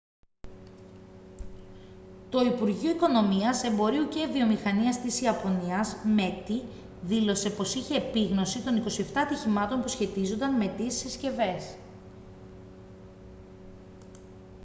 το 2.29 2.39
υπουργείο 2.39 2.89
οικονομίας 2.91 3.63
εμπορίου 3.63 4.07
και 4.07 4.27
βιομηχανίας 4.31 5.01
της 5.01 5.21
ιαπωνίας 5.21 5.95
meti 6.17 6.63
δήλωσε 7.01 7.49
πως 7.49 7.75
είχε 7.75 7.95
επίγνωση 7.95 8.61
των 8.63 8.83
27 8.83 8.87
ατυχημάτων 9.15 9.81
που 9.81 9.87
σχετίζονταν 9.87 10.55
με 10.57 10.67
τις 10.77 10.97
συσκευές 10.97 11.75